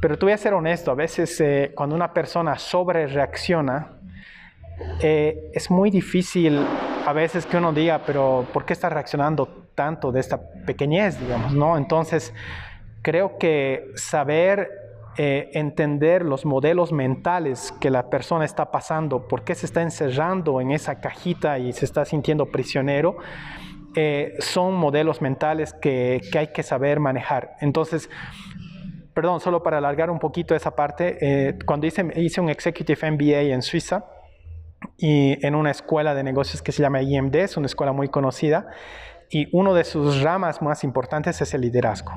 [0.00, 1.42] Pero te voy a ser honesto, a veces
[1.74, 3.96] cuando una persona sobre reacciona,
[5.00, 6.64] eh, es muy difícil
[7.06, 11.52] a veces que uno diga, pero ¿por qué está reaccionando tanto de esta pequeñez, digamos,
[11.52, 11.76] no?
[11.76, 12.34] Entonces,
[13.02, 14.70] creo que saber
[15.16, 20.60] eh, entender los modelos mentales que la persona está pasando, por qué se está encerrando
[20.60, 23.16] en esa cajita y se está sintiendo prisionero,
[23.94, 27.56] eh, son modelos mentales que, que, hay que saber manejar.
[27.60, 28.10] Entonces,
[29.16, 33.62] perdón, solo para alargar un poquito esa parte, cuando hice, hice un Executive MBA en
[33.62, 34.04] Suiza,
[34.98, 38.68] y en una escuela de negocios que se llama IMD, es una escuela muy conocida,
[39.30, 42.12] y uno de sus ramas más importantes es el liderazgo.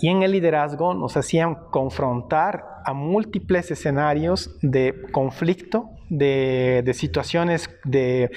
[0.00, 8.30] Y en el liderazgo nos hacían confrontar a múltiples escenarios de conflicto, de, situaciones, de,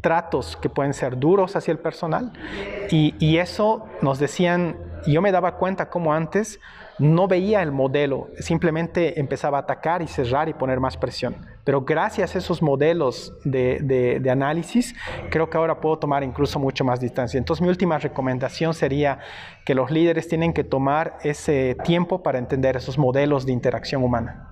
[0.00, 2.32] tratos que pueden ser duros hacia el personal.
[2.90, 6.60] Y, y eso nos decían, yo me daba cuenta como antes
[6.98, 11.36] no veía el modelo, simplemente empezaba a atacar y cerrar y poner más presión.
[11.64, 14.94] Pero gracias a esos modelos de, análisis,
[15.30, 17.38] creo que ahora puedo tomar incluso mucho más distancia.
[17.38, 19.18] Entonces mi última recomendación sería
[19.64, 24.50] que los líderes tienen que tomar ese tiempo para entender esos modelos de interacción humana.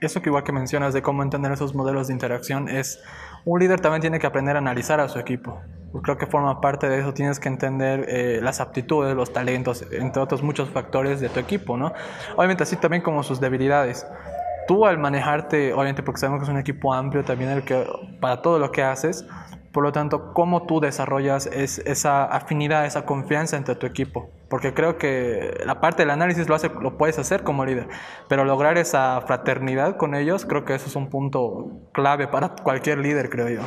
[0.00, 3.02] Eso que igual que mencionas de cómo entender esos modelos de interacción es,
[3.44, 5.60] un líder también tiene que aprender a analizar a su equipo
[6.02, 10.22] creo que forma parte de eso, tienes que entender eh, las aptitudes, los talentos, entre
[10.22, 11.92] otros muchos factores de tu equipo, ¿no?
[12.36, 14.06] Obviamente así también como sus debilidades.
[14.68, 17.84] Tú al manejarte, obviamente porque sabemos que es un equipo amplio también el que,
[18.20, 19.26] para todo lo que haces,
[19.72, 24.30] por lo tanto, ¿cómo tú desarrollas esa afinidad, esa confianza entre tu equipo?
[24.48, 27.88] Porque creo que la parte del análisis lo, hace, lo puedes hacer como líder,
[28.28, 32.98] pero lograr esa fraternidad con ellos, creo que eso es un punto clave para cualquier
[32.98, 33.62] líder, creo yo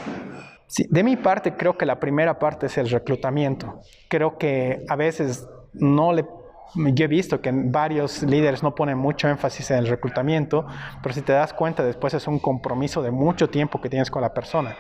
[0.90, 3.80] de mi parte creo que la primera parte es el reclutamiento.
[4.08, 6.26] Creo que a veces no le
[6.76, 10.66] yo he visto que varios líderes no ponen mucho énfasis en el reclutamiento,
[11.04, 14.24] pero si te das cuenta después es un compromiso de mucho tiempo que tienes con
[14.24, 14.76] la persona.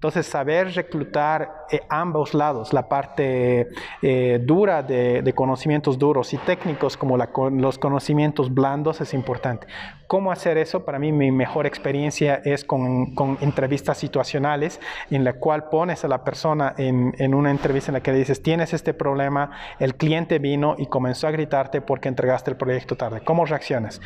[0.00, 3.68] Entonces, saber reclutar eh, ambos lados, la parte
[4.00, 9.66] eh, dura de, conocimientos duros y técnicos como los conocimientos blandos es importante.
[10.06, 10.86] ¿Cómo hacer eso?
[10.86, 16.24] Para mí mi mejor experiencia es con, entrevistas situacionales en la cual pones a la
[16.24, 20.38] persona en, en una entrevista en la que le dices, tienes este problema, el cliente
[20.38, 23.20] vino y comenzó a gritarte porque entregaste el proyecto tarde.
[23.22, 24.00] ¿Cómo reaccionas?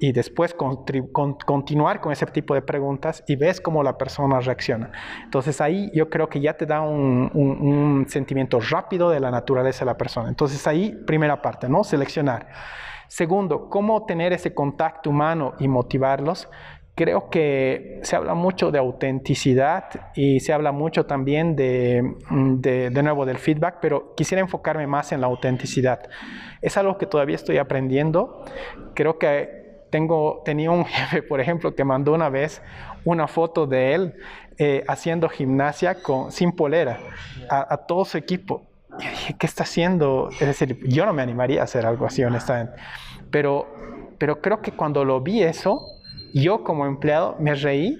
[0.00, 4.90] Y después continuar con ese tipo de preguntas y ves cómo la persona reacciona.
[5.24, 9.80] Entonces ahí yo creo que ya te da un, un, sentimiento rápido de la naturaleza
[9.80, 10.28] de la persona.
[10.28, 11.84] Entonces ahí, primera parte, ¿no?
[11.84, 12.48] Seleccionar.
[13.08, 16.48] Segundo, cómo tener ese contacto humano y motivarlos.
[16.96, 23.02] Creo que se habla mucho de autenticidad y se habla mucho también de, de, de
[23.02, 26.08] nuevo, del feedback, pero quisiera enfocarme más en la autenticidad.
[26.62, 28.44] Es algo que todavía estoy aprendiendo.
[28.94, 29.63] Creo que
[29.94, 32.60] tengo, tenía un jefe, por ejemplo, que mandó una vez
[33.04, 34.14] una foto de él
[34.58, 36.98] eh, haciendo gimnasia con, sin polera
[37.48, 38.64] a, todo su equipo.
[38.98, 40.30] Y dije, ¿qué está haciendo?
[40.32, 42.72] Es decir, yo no me animaría a hacer algo así, honestamente.
[43.30, 43.68] Pero,
[44.18, 45.80] pero creo que cuando lo vi eso,
[46.32, 47.96] yo como empleado me reí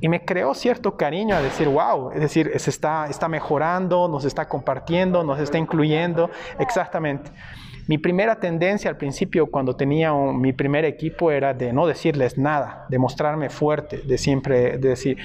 [0.00, 4.24] y me creó cierto cariño a decir, wow, es decir, se está, está mejorando, nos
[4.24, 7.32] está compartiendo, nos está incluyendo, exactamente.
[7.88, 12.84] Mi primera tendencia al principio cuando tenía mi primer equipo era de no decirles nada,
[12.90, 15.16] de mostrarme fuerte, de siempre decir,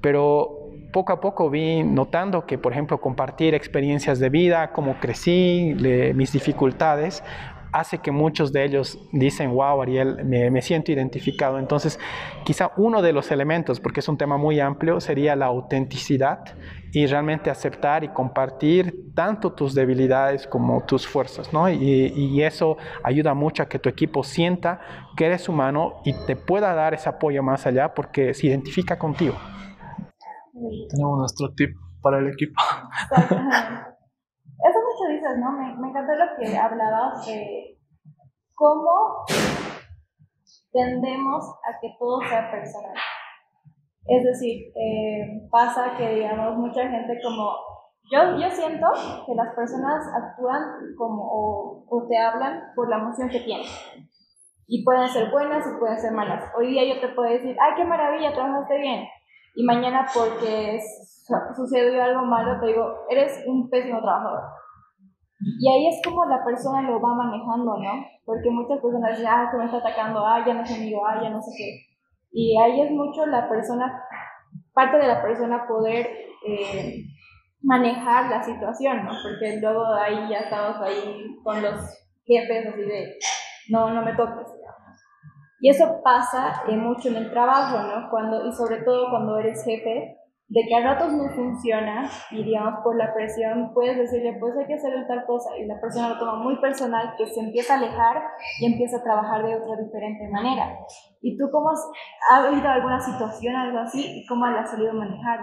[0.00, 5.76] pero poco a poco vi notando que, por ejemplo, compartir experiencias de vida, cómo crecí,
[6.16, 7.22] mis dificultades,
[7.72, 11.58] hace que muchos de ellos dicen, wow, Ariel, me, siento identificado.
[11.58, 11.98] Entonces,
[12.44, 16.44] quizá uno de los elementos, porque es un tema muy amplio, sería la autenticidad
[16.92, 21.68] y realmente aceptar y compartir tanto tus debilidades como tus fuerzas, ¿no?
[21.68, 24.80] Y, y eso ayuda mucho a que tu equipo sienta
[25.16, 29.36] que eres humano y te pueda dar ese apoyo más allá porque se identifica contigo.
[30.90, 32.60] Tenemos nuestro tip para el equipo.
[35.36, 37.78] Me, me encantó lo que hablabas de
[38.54, 39.24] cómo
[40.72, 42.94] tendemos a que todo sea personal.
[44.06, 47.52] Es decir, eh, pasa que, digamos, mucha gente como...
[48.10, 48.86] Yo, yo siento
[49.24, 50.62] que las personas actúan
[50.98, 53.66] como o, o te hablan por la emoción que tienen.
[54.66, 56.44] Y pueden ser buenas y pueden ser malas.
[56.56, 59.04] Hoy día yo te puedo decir, ay, qué maravilla, trabajaste bien.
[59.54, 60.80] Y mañana porque
[61.54, 64.42] sucedió algo malo, te digo, eres un pésimo trabajador.
[65.40, 68.04] Y ahí es como la persona lo va manejando, ¿no?
[68.26, 71.18] Porque muchas personas dicen, ah, que me está atacando, ah, ya no es amigo, ah,
[71.22, 71.90] ya no sé qué.
[72.32, 74.02] Y ahí es mucho la persona,
[74.74, 76.06] parte de la persona poder
[76.46, 77.04] eh,
[77.62, 79.12] manejar la situación, ¿no?
[79.22, 81.80] Porque luego ahí ya estamos ahí con los
[82.24, 83.14] jefes así de,
[83.70, 85.00] no, no me toques, digamos.
[85.60, 88.10] Y eso pasa eh, mucho en el trabajo, ¿no?
[88.10, 90.19] Cuando, y sobre todo cuando eres jefe,
[90.50, 94.66] de que a ratos no funciona y digamos por la presión puedes decirle pues hay
[94.66, 97.76] que hacer tal cosa y la persona lo toma muy personal que se empieza a
[97.78, 98.20] alejar
[98.58, 100.76] y empieza a trabajar de otra diferente manera.
[101.22, 101.80] ¿Y tú cómo has,
[102.30, 105.38] ha habido alguna situación, algo así y cómo la has salido a manejar?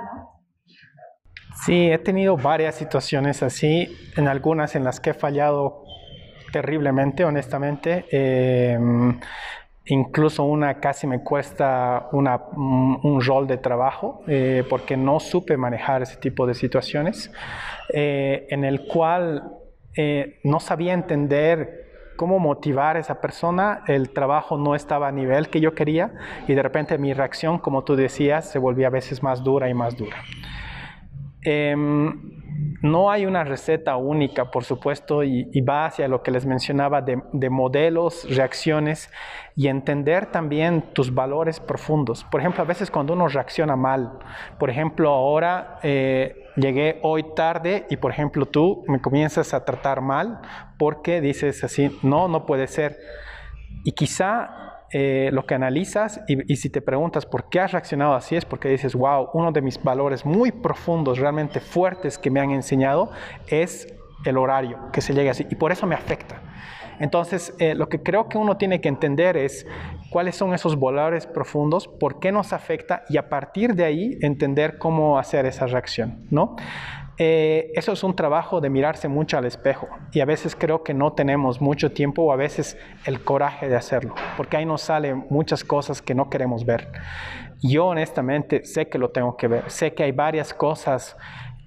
[1.66, 5.84] Sí, he tenido varias situaciones así, en algunas en las que he fallado
[6.52, 8.06] terriblemente, honestamente.
[8.12, 8.78] Eh,
[9.90, 16.18] Incluso una casi me cuesta un, rol de trabajo eh, porque no supe manejar ese
[16.18, 17.32] tipo de situaciones
[17.94, 19.50] eh, en el cual
[19.96, 25.50] eh, no sabía entender cómo motivar a esa persona, el trabajo no estaba a nivel
[25.50, 26.12] que yo quería
[26.48, 29.74] y de repente mi reacción, como tú decías, se volvía a veces más dura y
[29.74, 30.18] más dura.
[31.44, 32.37] Em,
[32.82, 37.50] no hay una receta única, por supuesto, y, va hacia lo que les mencionaba de,
[37.50, 39.12] modelos, reacciones
[39.56, 42.24] y entender también tus valores profundos.
[42.26, 44.20] Por ejemplo, a veces cuando uno reacciona mal,
[44.60, 50.02] por ejemplo, ahora eh, llegué hoy tarde y, por ejemplo, tú me comienzas a tratar
[50.02, 50.40] mal
[50.78, 52.98] porque dices así, no, no puede ser.
[53.84, 58.36] Y quizá eh, lo que analizas y, si te preguntas por qué has reaccionado así
[58.36, 62.52] es porque dices, wow, uno de mis valores muy profundos, realmente fuertes que me han
[62.52, 63.12] enseñado
[63.48, 63.94] es
[64.26, 66.42] el horario, que se llegue así, y por eso me afecta.
[67.00, 69.68] Entonces, eh, lo que creo que uno tiene que entender es
[70.10, 74.78] cuáles son esos valores profundos, por qué nos afecta y a partir de ahí entender
[74.78, 76.56] cómo hacer esa reacción, ¿no?
[77.20, 80.94] Eh, eso es un trabajo de mirarse mucho al espejo y a veces creo que
[80.94, 85.26] no tenemos mucho tiempo o a veces el coraje de hacerlo, porque ahí nos salen
[85.30, 86.92] muchas cosas que no queremos ver.
[87.64, 91.18] Yo honestamente sé que lo tengo que ver, sé que hay varias cosas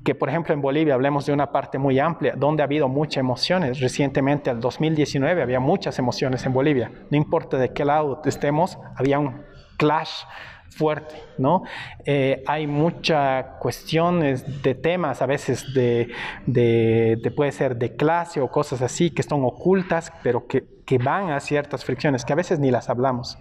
[0.05, 3.19] que por ejemplo en Bolivia hablemos de una parte muy amplia donde ha habido muchas
[3.19, 3.81] emociones.
[3.81, 6.91] Recientemente, el 2019, había muchas emociones en Bolivia.
[7.11, 9.43] No importa de qué lado estemos, había un
[9.77, 10.23] clash
[10.71, 11.63] fuerte, ¿no?
[12.05, 16.09] Eh, hay muchas cuestiones de temas, a veces de,
[16.47, 21.31] de, puede ser de clase o cosas así, que están ocultas, pero que, que van
[21.31, 23.37] a ciertas fricciones, que a veces ni las hablamos.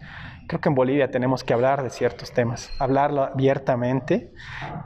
[0.50, 4.34] Creo que en Bolivia tenemos que hablar de ciertos temas, hablarlo abiertamente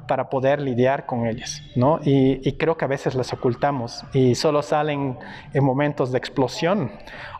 [0.09, 2.01] para poder lidiar con ellas, ¿no?
[2.03, 5.17] Y, creo que a veces las ocultamos y solo salen
[5.53, 6.91] en momentos de explosión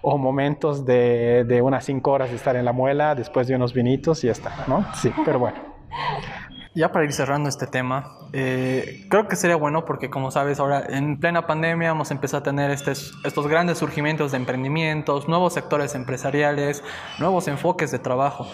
[0.01, 3.73] o momentos de, de unas cinco horas de estar en la muela después de unos
[3.73, 4.86] vinitos y ya está, ¿no?
[4.95, 5.57] Sí, pero bueno.
[6.75, 10.83] Ya para ir cerrando este tema, eh, creo que sería bueno porque como sabes ahora
[10.89, 15.93] en plena pandemia hemos empezado a tener estos, estos grandes surgimientos de emprendimientos, nuevos sectores
[15.93, 16.83] empresariales,
[17.19, 18.47] nuevos enfoques de trabajo.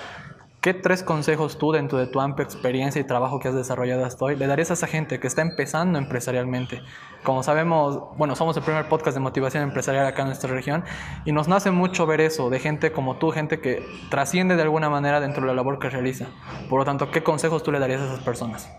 [0.61, 4.25] ¿Qué tres consejos tú, dentro de tu amplia experiencia y trabajo que has desarrollado hasta
[4.25, 6.81] hoy, le darías a esa gente que está empezando empresarialmente?
[7.23, 10.83] Como sabemos, bueno, somos el primer podcast de motivación empresarial acá en nuestra región
[11.23, 14.89] y nos nace mucho ver eso, de gente como tú, gente que trasciende de alguna
[14.89, 16.25] manera dentro de la labor que realiza.
[16.69, 18.69] Por lo tanto, ¿qué consejos tú le darías a esas personas?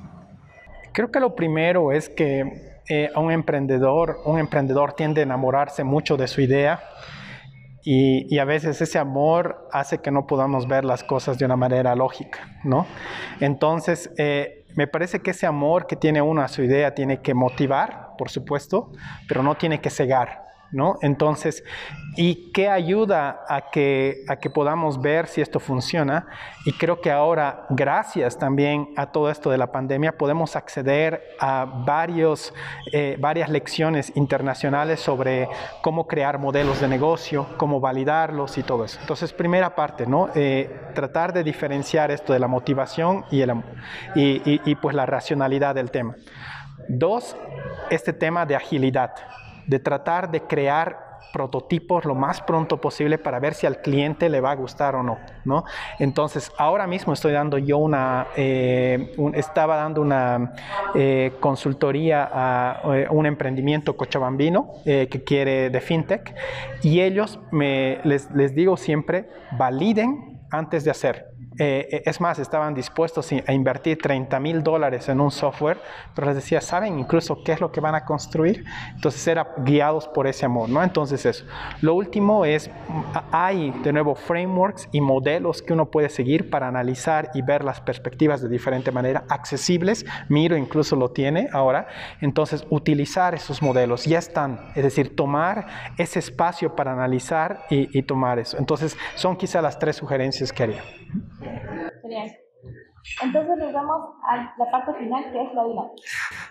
[0.93, 6.19] Creo que lo primero es que eh, un emprendedor, un emprendedor tiende a enamorarse mucho
[6.19, 6.83] de su idea
[7.83, 11.95] y, a veces ese amor hace que no podamos ver las cosas de una manera
[11.95, 12.87] lógica, ¿no?
[13.41, 17.35] Entonces, eh, me parece que ese amor que tiene uno a su idea tiene que
[17.35, 18.93] motivar, por supuesto,
[19.29, 20.40] pero no tiene que cegar.
[20.73, 20.99] ¿No?
[21.03, 21.65] Entonces,
[22.17, 26.27] ¿y qué ayuda a que, podamos ver si esto funciona?
[26.65, 31.65] Y creo que ahora, gracias también a todo esto de la pandemia, podemos acceder a
[31.65, 32.55] varios,
[32.93, 35.49] eh, varias lecciones internacionales sobre
[35.83, 38.99] cómo crear modelos de negocio, cómo validarlos y todo eso.
[39.01, 40.31] Entonces, primera parte, ¿no?
[40.35, 43.51] Eh, tratar de diferenciar esto de la motivación y, el,
[44.15, 46.17] y, y pues la racionalidad del tema.
[46.89, 47.37] Dos,
[47.91, 49.13] este tema de agilidad
[49.71, 54.41] de tratar de crear prototipos lo más pronto posible para ver si al cliente le
[54.41, 55.65] va a gustar o no, ¿no?
[56.01, 60.55] Entonces, ahora mismo estoy dando yo una, eh, estaba dando una
[60.97, 66.35] eh, consultoría a, eh, un emprendimiento cochabambino que quiere de fintech
[66.83, 71.31] y ellos me, les, les digo siempre, validen antes de hacer.
[71.63, 75.79] Eh, es más, estaban dispuestos a invertir 30 mil dólares en un software,
[76.15, 78.65] pero les decía, ¿saben incluso qué es lo que van a construir?
[78.95, 80.83] Entonces era guiados por ese amor, ¿no?
[80.83, 81.45] Entonces eso.
[81.83, 82.71] Lo último es,
[83.31, 87.83] hay de nuevo frameworks y modelos que uno puede seguir para analizar y ver las
[87.83, 90.07] perspectivas de diferente manera, accesibles.
[90.31, 91.89] Miro incluso lo tiene ahora.
[92.23, 95.67] Entonces, utilizar esos modelos ya están, es decir, tomar
[95.99, 98.57] ese espacio para analizar y tomar eso.
[98.57, 100.83] Entonces, son quizá las tres sugerencias que haría.
[102.03, 102.31] Genial.
[103.23, 105.95] Entonces nos vamos a la parte final que es la dinámica.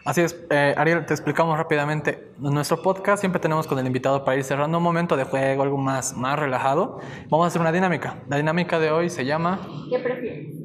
[0.06, 2.32] Así es, eh, Ariel, te explicamos rápidamente.
[2.44, 5.64] En nuestro podcast siempre tenemos con el invitado para ir cerrando un momento de juego,
[5.64, 7.00] algo más, más relajado.
[7.30, 8.24] Vamos a hacer una dinámica.
[8.28, 9.60] La dinámica de hoy se llama...
[9.90, 10.56] ¿Qué prefieres?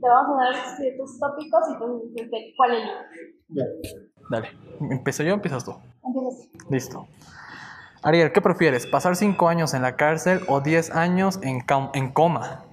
[0.00, 3.96] Te vamos a dar ciertos tópicos y tú dices cuál eliges.
[4.30, 4.48] Dale,
[4.90, 5.74] ¿empiezo yo o empiezas tú?
[6.04, 6.70] Empiezas.
[6.70, 7.06] Listo.
[8.02, 8.86] Ariel, ¿qué prefieres?
[8.86, 11.62] ¿Pasar 5 años en la cárcel o 10 años en,
[11.94, 12.64] en coma?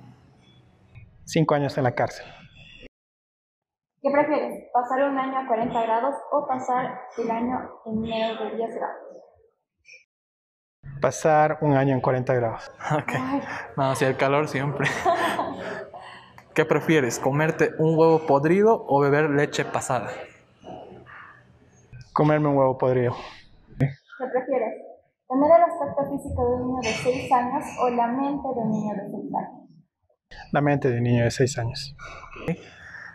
[1.28, 2.26] Cinco años en la cárcel.
[4.02, 4.72] ¿Qué prefieres?
[4.72, 8.98] ¿Pasar un año a 40 grados o pasar el año en menos de 10 grados?
[11.02, 12.72] Pasar un año en 40 grados.
[12.98, 13.12] Ok.
[13.76, 14.88] No, si el calor siempre.
[16.56, 17.20] ¿Qué prefieres?
[17.20, 20.12] ¿Comerte un huevo podrido o beber leche pasada?
[22.14, 23.12] Comerme un huevo podrido.
[23.78, 24.76] ¿Qué prefieres?
[25.28, 28.72] ¿Tener el aspecto físico de un niño de 6 años o la mente de un
[28.72, 29.67] niño de 6 años?
[30.52, 31.96] La mente de un niño de 6 años.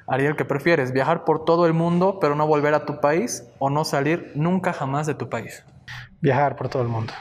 [0.07, 0.93] Ariel, ¿qué prefieres?
[0.93, 4.73] ¿Viajar por todo el mundo pero no volver a tu país o no salir nunca
[4.73, 5.65] jamás de tu país?
[6.21, 7.13] Viajar por todo el mundo.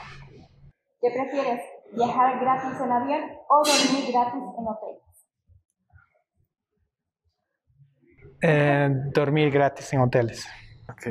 [1.00, 1.62] ¿Qué prefieres?
[1.94, 4.96] ¿Viajar gratis en avión o dormir gratis en hotel?
[8.44, 10.48] Eh, dormir gratis en hoteles.
[10.90, 11.08] Ok.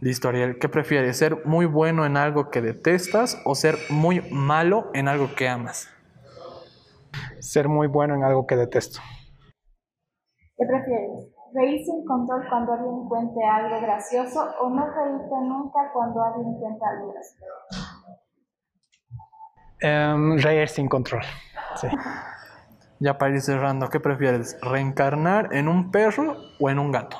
[0.00, 0.58] Listo, Ariel.
[0.58, 1.18] ¿Qué prefieres?
[1.18, 5.90] ¿Ser muy bueno en algo que detestas o ser muy malo en algo que amas?
[7.40, 9.00] Ser muy bueno en algo que detesto.
[10.56, 11.32] ¿Qué prefieres?
[11.52, 16.86] ¿Reír sin control cuando alguien cuente algo gracioso o no reírte nunca cuando alguien cuenta
[16.88, 17.50] algo gracioso?
[19.80, 21.22] Em, reír sin control.
[21.76, 21.88] Sí.
[23.02, 24.58] Ya para ir cerrando, ¿qué prefieres?
[24.60, 27.16] ¿Reencarnar en un perro o en un gato?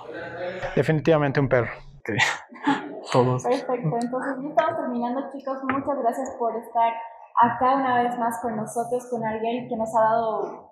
[0.76, 1.70] Definitivamente un perro.
[3.12, 3.42] Todos.
[3.42, 6.92] Perfecto, entonces ya estamos terminando chicos, muchas gracias por estar
[7.36, 10.70] acá una vez más con nosotros, con Ariel que nos ha dado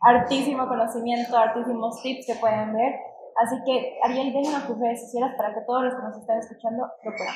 [0.00, 2.94] hartísimo conocimiento, hartísimos tips que pueden ver.
[3.42, 6.86] Así que Ariel, déjenos tus redes sociales para que todos los que nos están escuchando
[7.04, 7.34] lo puedan.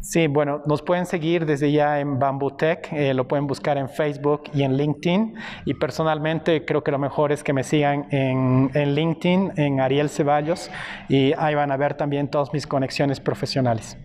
[0.00, 3.88] Sí, bueno, nos pueden seguir desde ya en Bamboo Tech, eh, lo pueden buscar en
[3.88, 5.34] Facebook y en LinkedIn.
[5.64, 10.10] Y personalmente creo que lo mejor es que me sigan en, en LinkedIn, en Ariel
[10.10, 10.70] Ceballos,
[11.08, 13.96] y ahí van a ver también todas mis conexiones profesionales.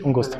[0.00, 0.38] Un gusto.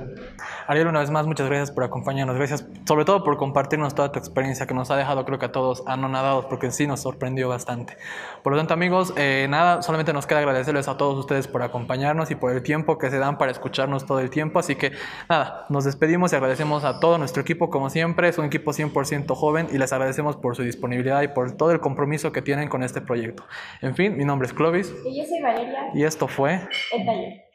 [0.66, 2.36] Ariel, una vez más, muchas gracias por acompañarnos.
[2.36, 5.53] Gracias sobre todo por compartirnos toda tu experiencia que nos ha dejado, creo que a
[5.53, 7.96] todos anonadados, porque sí nos sorprendió bastante.
[8.42, 12.30] Por lo tanto, amigos, eh, nada, solamente nos queda agradecerles a todos ustedes por acompañarnos
[12.30, 14.59] y por el tiempo que se dan para escucharnos todo el tiempo.
[14.59, 14.92] Así que
[15.28, 18.28] nada, nos despedimos y agradecemos a todo nuestro equipo, como siempre.
[18.28, 21.80] Es un equipo 100% joven y les agradecemos por su disponibilidad y por todo el
[21.80, 23.44] compromiso que tienen con este proyecto.
[23.80, 26.55] En fin, mi nombre es Clovis Y yo soy Valeria, y esto fue...
[26.92, 27.51] el taller.